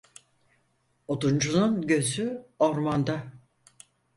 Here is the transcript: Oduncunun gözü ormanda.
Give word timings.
Oduncunun 1.07 1.81
gözü 1.81 2.45
ormanda. 2.59 3.31